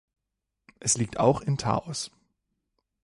Es 0.79 0.97
liegt 0.97 1.19
auch 1.19 1.41
in 1.41 1.59
Taos. 1.59 2.09